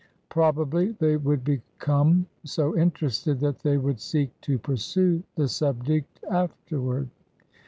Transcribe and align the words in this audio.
Probably 0.29 0.93
they 0.93 1.15
would 1.15 1.43
be 1.43 1.61
come 1.77 2.25
so 2.43 2.75
interested 2.75 3.39
that 3.41 3.59
they 3.59 3.77
would 3.77 3.99
seek 3.99 4.31
to 4.41 4.57
pursue 4.57 5.21
the 5.35 5.47
subject 5.47 6.23
afterward. 6.27 7.07